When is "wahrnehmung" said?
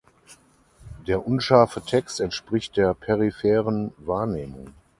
3.97-4.73